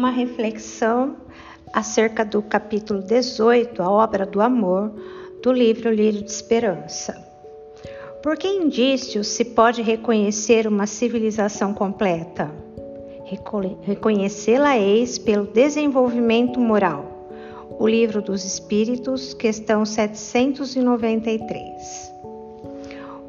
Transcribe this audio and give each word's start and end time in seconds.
uma 0.00 0.10
reflexão 0.10 1.16
acerca 1.74 2.24
do 2.24 2.40
capítulo 2.40 3.02
18, 3.02 3.82
a 3.82 3.90
obra 3.90 4.24
do 4.24 4.40
amor, 4.40 4.90
do 5.42 5.52
livro 5.52 5.92
Lírio 5.92 6.22
de 6.22 6.30
Esperança. 6.30 7.22
Por 8.22 8.38
que 8.38 8.48
indícios 8.48 9.26
se 9.26 9.44
pode 9.44 9.82
reconhecer 9.82 10.66
uma 10.66 10.86
civilização 10.86 11.74
completa? 11.74 12.50
Reconhecê-la-eis 13.82 15.18
pelo 15.18 15.44
desenvolvimento 15.44 16.58
moral. 16.58 17.28
O 17.78 17.86
Livro 17.86 18.22
dos 18.22 18.42
Espíritos, 18.42 19.34
questão 19.34 19.84
793. 19.84 22.10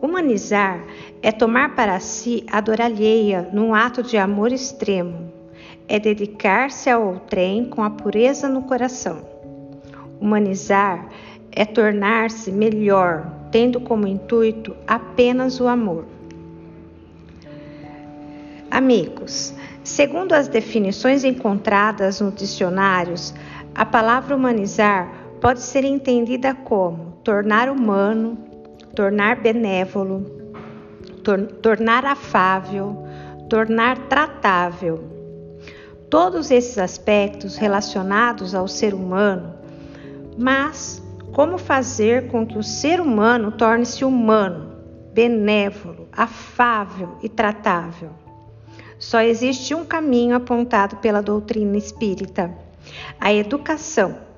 Humanizar 0.02 0.82
é 1.22 1.34
tomar 1.34 1.76
para 1.76 2.00
si 2.00 2.46
a 2.50 2.62
dor 2.62 2.80
alheia 2.80 3.50
num 3.52 3.76
ato 3.76 4.02
de 4.02 4.18
amor 4.18 4.54
extremo. 4.54 5.31
É 5.94 6.00
dedicar-se 6.00 6.90
ao 6.90 7.06
outrem 7.06 7.66
com 7.66 7.84
a 7.84 7.90
pureza 7.90 8.48
no 8.48 8.62
coração. 8.62 9.26
Humanizar 10.22 11.10
é 11.52 11.66
tornar-se 11.66 12.50
melhor, 12.50 13.30
tendo 13.52 13.82
como 13.82 14.08
intuito 14.08 14.74
apenas 14.88 15.60
o 15.60 15.68
amor. 15.68 16.06
Amigos, 18.72 19.54
segundo 19.84 20.32
as 20.32 20.48
definições 20.48 21.26
encontradas 21.26 22.22
nos 22.22 22.36
dicionários, 22.36 23.34
a 23.76 23.86
palavra 23.86 24.34
humanizar 24.34 25.12
pode 25.42 25.60
ser 25.60 25.84
entendida 25.84 26.56
como 26.56 27.18
tornar 27.22 27.70
humano, 27.70 28.38
tornar 28.96 29.42
benévolo, 29.42 30.22
tor 31.22 31.48
tornar 31.62 32.06
afável, 32.06 33.06
tornar 33.50 33.98
tratável. 34.08 35.21
Todos 36.12 36.52
esses 36.52 36.78
aspectos 36.78 37.56
relacionados 37.56 38.54
ao 38.54 38.68
ser 38.68 38.94
humano, 38.94 39.56
mas 40.38 41.02
como 41.32 41.58
fazer 41.58 42.28
com 42.28 42.46
que 42.46 42.58
o 42.58 42.64
ser 42.64 43.00
humano 43.00 43.54
torne-se 43.54 44.06
humano, 44.06 44.76
benévolo, 45.14 46.10
afável 46.12 47.18
e 47.24 47.30
tratável? 47.30 48.12
Só 49.00 49.22
existe 49.22 49.74
um 49.74 49.86
caminho 49.86 50.36
apontado 50.36 50.98
pela 50.98 51.22
doutrina 51.22 51.78
espírita: 51.78 52.54
a 53.20 53.34
educação 53.34 54.30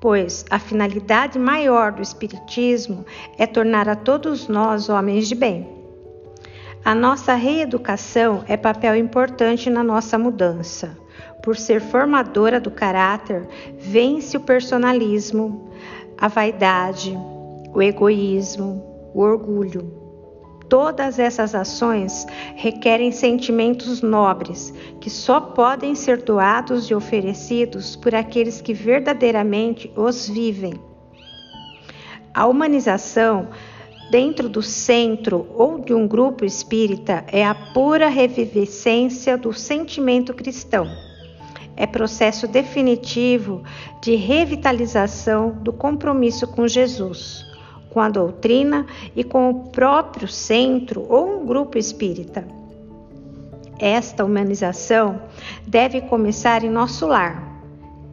pois 0.00 0.44
a 0.50 0.58
finalidade 0.58 1.38
maior 1.38 1.92
do 1.92 2.02
Espiritismo 2.02 3.04
é 3.38 3.46
tornar 3.46 3.88
a 3.88 3.96
todos 3.96 4.46
nós 4.48 4.88
homens 4.88 5.26
de 5.26 5.34
bem. 5.34 5.68
A 6.84 6.94
nossa 6.94 7.34
reeducação 7.34 8.44
é 8.46 8.56
papel 8.56 8.94
importante 8.94 9.68
na 9.68 9.82
nossa 9.82 10.16
mudança. 10.18 11.05
Por 11.42 11.56
ser 11.56 11.80
formadora 11.80 12.58
do 12.60 12.70
caráter, 12.70 13.46
vence 13.78 14.36
o 14.36 14.40
personalismo, 14.40 15.70
a 16.18 16.28
vaidade, 16.28 17.16
o 17.72 17.82
egoísmo, 17.82 18.82
o 19.14 19.20
orgulho. 19.20 20.06
Todas 20.68 21.20
essas 21.20 21.54
ações 21.54 22.26
requerem 22.56 23.12
sentimentos 23.12 24.02
nobres 24.02 24.74
que 25.00 25.08
só 25.08 25.40
podem 25.40 25.94
ser 25.94 26.22
doados 26.22 26.90
e 26.90 26.94
oferecidos 26.94 27.94
por 27.94 28.14
aqueles 28.14 28.60
que 28.60 28.74
verdadeiramente 28.74 29.92
os 29.96 30.28
vivem. 30.28 30.74
A 32.34 32.46
humanização 32.46 33.48
dentro 34.10 34.48
do 34.48 34.62
centro 34.62 35.46
ou 35.54 35.78
de 35.78 35.94
um 35.94 36.06
grupo 36.06 36.44
espírita 36.44 37.24
é 37.28 37.44
a 37.44 37.54
pura 37.54 38.08
revivescência 38.08 39.36
do 39.36 39.52
sentimento 39.52 40.34
cristão. 40.34 41.05
É 41.76 41.86
processo 41.86 42.48
definitivo 42.48 43.62
de 44.00 44.14
revitalização 44.14 45.50
do 45.50 45.72
compromisso 45.72 46.46
com 46.46 46.66
Jesus 46.66 47.46
com 47.96 48.00
a 48.02 48.10
doutrina 48.10 48.84
e 49.16 49.24
com 49.24 49.48
o 49.48 49.70
próprio 49.70 50.28
centro 50.28 51.06
ou 51.08 51.40
um 51.40 51.46
grupo 51.46 51.78
espírita. 51.78 52.46
Esta 53.78 54.22
humanização 54.22 55.22
deve 55.66 56.02
começar 56.02 56.62
em 56.62 56.68
nosso 56.68 57.06
lar, 57.06 57.42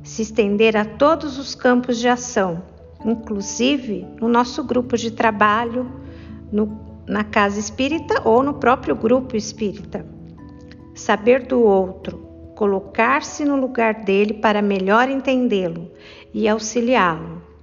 se 0.01 0.21
estender 0.21 0.77
a 0.77 0.85
todos 0.85 1.37
os 1.37 1.53
campos 1.53 1.99
de 1.99 2.07
ação, 2.07 2.63
inclusive 3.03 4.07
no 4.21 4.29
nosso 4.29 4.63
grupo 4.63 4.95
de 4.95 5.11
trabalho, 5.11 5.91
no, 6.49 6.79
na 7.05 7.25
casa 7.25 7.59
espírita 7.59 8.21
ou 8.23 8.41
no 8.41 8.53
próprio 8.53 8.95
grupo 8.95 9.35
espírita. 9.35 10.05
Saber 10.95 11.45
do 11.45 11.61
outro, 11.61 12.25
colocar-se 12.55 13.43
no 13.45 13.55
lugar 13.55 14.03
dele 14.03 14.33
para 14.33 14.61
melhor 14.61 15.09
entendê-lo 15.09 15.91
e 16.33 16.47
auxiliá-lo 16.47 17.53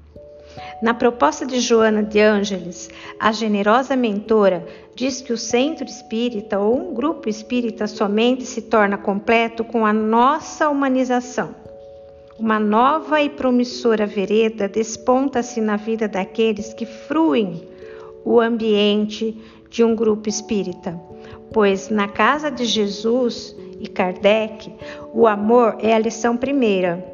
na 0.83 0.95
proposta 0.95 1.45
de 1.45 1.61
Joana 1.61 2.03
de 2.03 2.19
Ângeles, 2.19 2.89
a 3.19 3.33
generosa 3.33 3.95
mentora 3.95 4.67
diz 4.95 5.21
que 5.21 5.33
o 5.33 5.37
centro 5.37 5.85
espírita 5.85 6.59
ou 6.59 6.75
um 6.75 6.95
grupo 6.95 7.29
espírita 7.29 7.87
somente 7.87 8.45
se 8.47 8.63
torna 8.63 8.97
completo 8.97 9.63
com 9.63 9.85
a 9.85 9.93
nossa 9.93 10.71
humanização. 10.71 11.55
Uma 12.39 12.59
nova 12.59 13.21
e 13.21 13.29
promissora 13.29 14.07
vereda 14.07 14.67
desponta-se 14.67 15.61
na 15.61 15.77
vida 15.77 16.09
daqueles 16.09 16.73
que 16.73 16.87
fruem 16.87 17.69
o 18.25 18.41
ambiente 18.41 19.37
de 19.69 19.85
um 19.85 19.95
grupo 19.95 20.31
espírita, 20.31 20.99
pois 21.53 21.91
na 21.91 22.09
casa 22.09 22.51
de 22.51 22.65
Jesus 22.65 23.55
e 23.81 23.89
Kardec, 23.89 24.73
o 25.13 25.27
amor 25.27 25.79
é 25.81 25.95
a 25.95 25.99
lição 25.99 26.37
primeira 26.37 27.05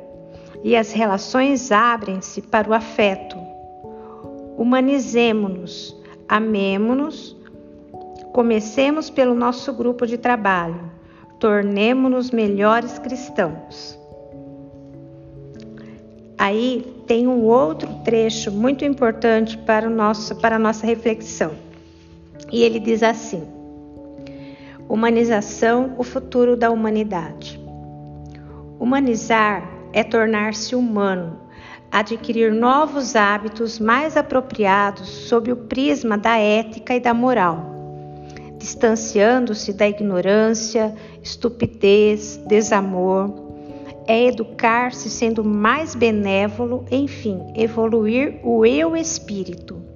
e 0.65 0.75
as 0.75 0.93
relações 0.93 1.71
abrem-se 1.71 2.43
para 2.43 2.69
o 2.69 2.75
afeto, 2.75 3.37
humanizemo-nos, 4.59 5.97
amemo-nos, 6.29 7.37
comecemos 8.33 9.09
pelo 9.09 9.35
nosso 9.35 9.73
grupo 9.73 10.07
de 10.07 10.19
trabalho, 10.19 10.91
tornemo-nos 11.39 12.33
melhores 12.33 12.99
cristãos. 12.99 13.97
Aí 16.37 16.85
tem 17.07 17.27
um 17.27 17.45
outro 17.45 17.89
trecho 18.05 18.51
muito 18.51 18.85
importante 18.85 19.57
para, 19.57 19.87
o 19.87 19.91
nosso, 19.91 20.35
para 20.37 20.57
a 20.57 20.59
nossa 20.59 20.85
reflexão. 20.85 21.53
E 22.53 22.63
ele 22.63 22.79
diz 22.79 23.03
assim: 23.03 23.56
Humanização, 24.89 25.97
o 25.99 26.05
futuro 26.05 26.57
da 26.57 26.71
humanidade. 26.71 27.61
Humanizar 28.79 29.69
é 29.93 30.05
tornar-se 30.05 30.77
humano, 30.77 31.41
adquirir 31.91 32.53
novos 32.53 33.17
hábitos 33.17 33.81
mais 33.81 34.17
apropriados 34.17 35.09
sob 35.09 35.51
o 35.51 35.57
prisma 35.57 36.17
da 36.17 36.39
ética 36.39 36.95
e 36.95 37.01
da 37.01 37.13
moral, 37.13 37.65
distanciando-se 38.59 39.73
da 39.73 39.89
ignorância, 39.89 40.95
estupidez, 41.21 42.37
desamor. 42.47 43.45
É 44.07 44.27
educar-se 44.27 45.11
sendo 45.11 45.43
mais 45.43 45.97
benévolo, 45.97 46.85
enfim, 46.93 47.41
evoluir 47.57 48.39
o 48.45 48.65
eu 48.65 48.97
espírito. 48.97 49.96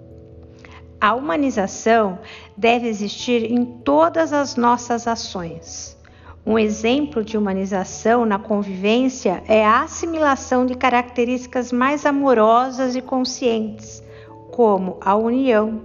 A 1.00 1.15
humanização 1.15 2.19
deve 2.55 2.87
existir 2.87 3.50
em 3.50 3.65
todas 3.65 4.34
as 4.34 4.56
nossas 4.56 5.06
ações. 5.06 5.99
Um 6.44 6.59
exemplo 6.59 7.25
de 7.25 7.38
humanização 7.38 8.27
na 8.27 8.38
convivência 8.38 9.43
é 9.49 9.65
a 9.65 9.83
assimilação 9.83 10.66
de 10.66 10.75
características 10.75 11.72
mais 11.72 12.05
amorosas 12.05 12.97
e 12.97 13.00
conscientes, 13.00 14.03
como 14.50 14.99
a 15.00 15.15
união, 15.15 15.81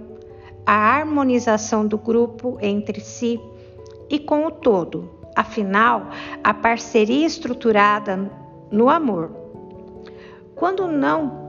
a 0.66 0.74
harmonização 0.74 1.86
do 1.86 1.96
grupo 1.96 2.58
entre 2.60 3.00
si 3.00 3.40
e 4.10 4.18
com 4.18 4.46
o 4.46 4.50
todo, 4.50 5.10
afinal, 5.34 6.08
a 6.44 6.52
parceria 6.52 7.26
estruturada 7.26 8.30
no 8.70 8.90
amor. 8.90 9.30
Quando 10.54 10.88
não 10.88 11.45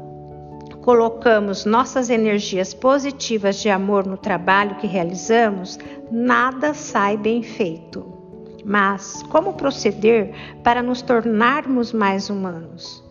colocamos 0.87 1.65
nossas 1.65 2.09
energias 2.09 2.73
positivas 2.73 3.59
de 3.59 3.69
amor 3.69 4.07
no 4.07 4.15
trabalho 4.15 4.77
que 4.77 4.87
realizamos, 4.87 5.77
nada 6.09 6.73
sai 6.73 7.17
bem 7.17 7.43
feito. 7.43 8.05
Mas 8.63 9.21
como 9.23 9.55
proceder 9.55 10.33
para 10.63 10.81
nos 10.81 11.01
tornarmos 11.01 11.91
mais 11.91 12.29
humanos? 12.29 13.03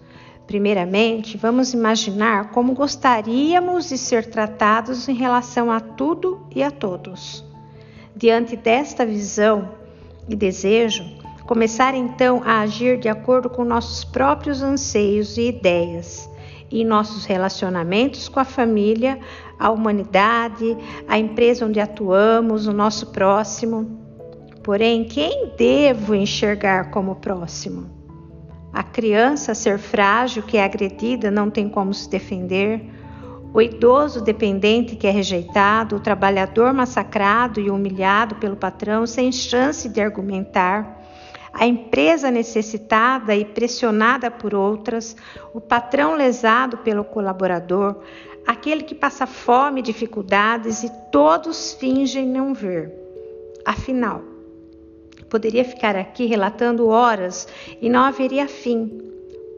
Primeiramente, 0.47 1.37
vamos 1.37 1.75
imaginar 1.75 2.51
como 2.51 2.73
gostaríamos 2.73 3.91
de 3.91 3.99
ser 3.99 4.25
tratados 4.31 5.07
em 5.07 5.15
relação 5.15 5.71
a 5.71 5.79
tudo 5.79 6.47
e 6.55 6.63
a 6.63 6.71
todos. 6.71 7.45
Diante 8.17 8.57
desta 8.57 9.05
visão 9.05 9.73
e 10.27 10.35
desejo, 10.35 11.05
começar 11.47 11.95
então 11.95 12.41
a 12.43 12.61
agir 12.61 12.99
de 12.99 13.11
acordo 13.11 13.51
com 13.51 13.67
nossos 13.67 14.03
próprios 14.03 14.63
anseios 14.63 15.37
e 15.37 15.49
ideias 15.49 16.35
e 16.71 16.85
nossos 16.85 17.25
relacionamentos 17.25 18.29
com 18.29 18.41
a 18.41 18.45
família, 18.45 19.19
a 19.59 19.71
humanidade, 19.71 20.77
a 21.07 21.19
empresa 21.19 21.67
onde 21.67 21.81
atuamos, 21.81 22.67
o 22.67 22.73
nosso 22.73 23.07
próximo. 23.07 24.01
Porém, 24.63 25.05
quem 25.05 25.53
devo 25.57 26.15
enxergar 26.15 26.91
como 26.91 27.17
próximo? 27.17 27.97
a 28.77 28.83
criança 28.83 29.55
ser 29.55 29.79
frágil 29.79 30.43
que 30.43 30.59
é 30.59 30.63
agredida 30.63 31.31
não 31.31 31.49
tem 31.49 31.67
como 31.67 31.95
se 31.95 32.11
defender, 32.11 32.85
o 33.55 33.63
idoso 33.63 34.23
dependente 34.23 34.97
que 34.97 35.07
é 35.07 35.11
rejeitado, 35.11 35.97
o 35.97 36.01
trabalhador 36.01 36.75
massacrado 36.75 37.59
e 37.59 37.71
humilhado 37.71 38.35
pelo 38.35 38.55
patrão 38.55 39.07
sem 39.07 39.33
chance 39.33 39.89
de 39.89 39.99
argumentar, 39.99 40.96
a 41.59 41.67
empresa 41.67 42.31
necessitada 42.31 43.35
e 43.35 43.43
pressionada 43.43 44.31
por 44.31 44.55
outras, 44.55 45.17
o 45.55 45.61
patrão 45.61 46.15
lesado 46.15 46.79
pelo 46.79 47.03
colaborador, 47.03 47.97
aquele 48.47 48.83
que 48.83 48.95
passa 48.95 49.27
fome 49.27 49.81
e 49.81 49.83
dificuldades 49.83 50.83
e 50.83 50.93
todos 51.11 51.73
fingem 51.73 52.27
não 52.27 52.53
ver. 52.53 52.93
Afinal, 53.65 54.23
poderia 55.31 55.65
ficar 55.65 55.97
aqui 55.97 56.27
relatando 56.27 56.89
horas 56.89 57.49
e 57.81 57.89
não 57.89 58.05
haveria 58.05 58.47
fim, 58.47 59.01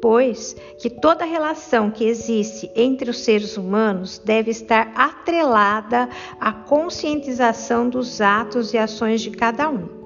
pois 0.00 0.54
que 0.78 0.88
toda 0.88 1.24
relação 1.24 1.90
que 1.90 2.04
existe 2.04 2.70
entre 2.76 3.10
os 3.10 3.18
seres 3.24 3.56
humanos 3.56 4.22
deve 4.24 4.52
estar 4.52 4.92
atrelada 4.94 6.08
à 6.40 6.52
conscientização 6.52 7.88
dos 7.88 8.20
atos 8.20 8.72
e 8.72 8.78
ações 8.78 9.20
de 9.20 9.32
cada 9.32 9.68
um. 9.68 9.97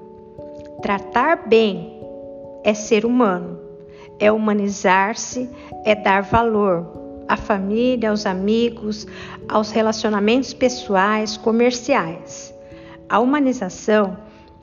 Tratar 0.81 1.47
bem 1.47 2.01
é 2.63 2.73
ser 2.73 3.05
humano, 3.05 3.59
é 4.19 4.31
humanizar-se, 4.31 5.49
é 5.85 5.95
dar 5.95 6.23
valor 6.23 7.25
à 7.27 7.37
família, 7.37 8.09
aos 8.09 8.25
amigos, 8.25 9.07
aos 9.47 9.71
relacionamentos 9.71 10.53
pessoais, 10.53 11.37
comerciais. 11.37 12.53
A 13.07 13.19
humanização 13.19 14.17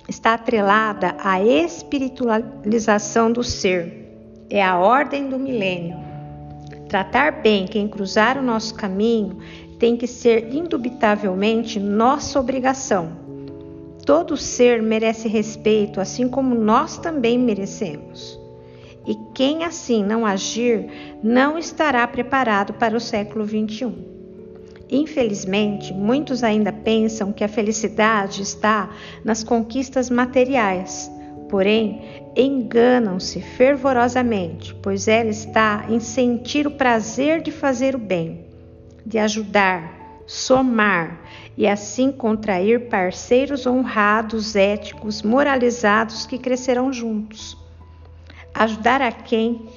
está 0.09 0.35
atrelada 0.35 1.15
à 1.19 1.43
espiritualização 1.43 3.31
do 3.33 3.45
ser. 3.45 4.09
É 4.51 4.63
a 4.63 4.79
ordem 4.79 5.29
do 5.29 5.39
milênio. 5.39 5.97
Tratar 6.89 7.41
bem 7.43 7.67
quem 7.67 7.87
cruzar 7.87 8.37
o 8.37 8.43
nosso 8.43 8.75
caminho 8.75 9.39
tem 9.79 9.97
que 9.97 10.07
ser 10.07 10.53
indubitavelmente 10.53 11.79
nossa 11.79 12.41
obrigação. 12.41 13.30
Todo 14.11 14.37
ser 14.37 14.83
merece 14.83 15.29
respeito, 15.29 16.01
assim 16.01 16.29
como 16.29 16.53
nós 16.53 16.99
também 16.99 17.39
merecemos. 17.39 18.37
E 19.07 19.15
quem 19.33 19.63
assim 19.63 20.03
não 20.03 20.27
agir 20.27 21.21
não 21.23 21.57
estará 21.57 22.05
preparado 22.09 22.73
para 22.73 22.97
o 22.97 23.01
século 23.01 23.45
21. 23.45 23.95
Infelizmente, 24.91 25.95
muitos 25.95 26.43
ainda 26.43 26.73
pensam 26.73 27.33
que 27.33 27.45
a 27.45 27.49
felicidade 27.49 28.43
está 28.43 28.91
nas 29.25 29.45
conquistas 29.45 30.11
materiais, 30.11 31.09
porém 31.49 32.03
enganam-se 32.35 33.41
fervorosamente, 33.41 34.75
pois 34.83 35.07
ela 35.07 35.31
está 35.31 35.87
em 35.89 36.01
sentir 36.01 36.67
o 36.67 36.73
prazer 36.73 37.41
de 37.43 37.53
fazer 37.53 37.95
o 37.95 37.99
bem, 37.99 38.45
de 39.07 39.21
ajudar, 39.21 40.25
somar 40.27 41.30
e 41.61 41.69
assim 41.69 42.11
contrair 42.11 42.89
parceiros 42.89 43.67
honrados, 43.67 44.57
éticos, 44.57 45.21
moralizados 45.21 46.25
que 46.25 46.39
crescerão 46.39 46.91
juntos. 46.91 47.55
Ajudar 48.55 49.03
a 49.03 49.13
quem 49.13 49.69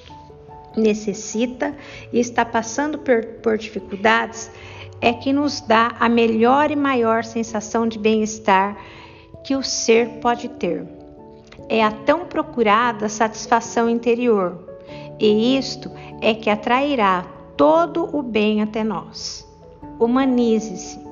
necessita 0.77 1.75
e 2.13 2.21
está 2.21 2.45
passando 2.45 2.99
por, 2.99 3.25
por 3.41 3.57
dificuldades 3.57 4.49
é 5.01 5.11
que 5.11 5.33
nos 5.33 5.59
dá 5.59 5.93
a 5.99 6.07
melhor 6.07 6.71
e 6.71 6.75
maior 6.77 7.25
sensação 7.25 7.85
de 7.85 7.99
bem-estar 7.99 8.77
que 9.43 9.53
o 9.53 9.61
ser 9.61 10.07
pode 10.21 10.47
ter. 10.47 10.87
É 11.67 11.83
a 11.83 11.91
tão 11.91 12.23
procurada 12.23 13.09
satisfação 13.09 13.89
interior, 13.89 14.57
e 15.19 15.57
isto 15.57 15.91
é 16.21 16.33
que 16.33 16.49
atrairá 16.49 17.25
todo 17.57 18.09
o 18.15 18.23
bem 18.23 18.61
até 18.61 18.85
nós. 18.85 19.45
Humanize-se, 19.99 21.02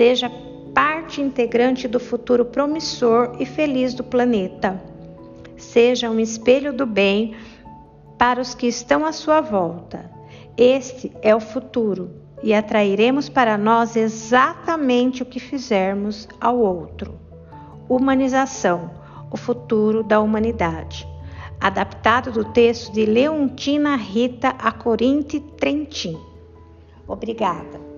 seja 0.00 0.32
parte 0.72 1.20
integrante 1.20 1.86
do 1.86 2.00
futuro 2.00 2.46
promissor 2.46 3.36
e 3.38 3.44
feliz 3.44 3.92
do 3.92 4.02
planeta. 4.02 4.82
Seja 5.58 6.08
um 6.08 6.18
espelho 6.18 6.72
do 6.72 6.86
bem 6.86 7.36
para 8.16 8.40
os 8.40 8.54
que 8.54 8.66
estão 8.66 9.04
à 9.04 9.12
sua 9.12 9.42
volta. 9.42 10.10
Este 10.56 11.12
é 11.20 11.36
o 11.36 11.40
futuro 11.40 12.12
e 12.42 12.54
atrairemos 12.54 13.28
para 13.28 13.58
nós 13.58 13.94
exatamente 13.94 15.22
o 15.22 15.26
que 15.26 15.38
fizermos 15.38 16.26
ao 16.40 16.58
outro. 16.58 17.20
Humanização, 17.86 18.90
o 19.30 19.36
futuro 19.36 20.02
da 20.02 20.18
humanidade. 20.18 21.06
Adaptado 21.60 22.32
do 22.32 22.42
texto 22.42 22.90
de 22.90 23.04
Leontina 23.04 23.96
Rita 23.96 24.48
Acorinti 24.48 25.40
Trentin. 25.40 26.18
Obrigada. 27.06 27.89